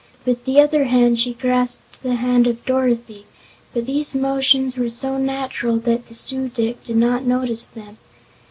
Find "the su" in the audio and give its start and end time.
6.07-6.47